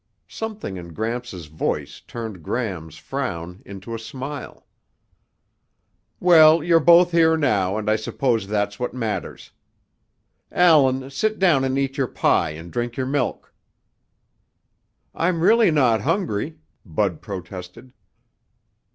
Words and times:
Something 0.27 0.77
in 0.77 0.93
Gramps' 0.93 1.43
voice 1.45 1.99
turned 2.01 2.41
Gram's 2.41 2.97
frown 2.97 3.61
into 3.67 3.93
a 3.93 3.99
smile. 3.99 4.65
"Well, 6.19 6.63
you're 6.63 6.79
both 6.79 7.11
here 7.11 7.37
now 7.37 7.77
and 7.77 7.87
I 7.87 7.97
suppose 7.97 8.47
that's 8.47 8.79
what 8.79 8.95
matters. 8.95 9.51
Allan, 10.51 11.11
sit 11.11 11.37
down 11.37 11.63
and 11.63 11.77
eat 11.77 11.97
your 11.99 12.07
pie 12.07 12.49
and 12.49 12.73
drink 12.73 12.97
your 12.97 13.05
milk." 13.05 13.53
"I'm 15.13 15.39
really 15.41 15.69
not 15.69 16.01
hungry," 16.01 16.57
Bud 16.83 17.21
protested. 17.21 17.93